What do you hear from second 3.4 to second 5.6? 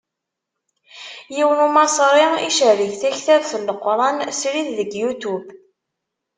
n Leqran srid deg Youtube.